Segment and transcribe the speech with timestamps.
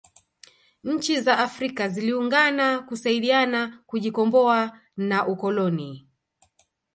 [0.83, 6.07] nchi za afrika ziliungana kusaidiana kujikomboa na ukoloni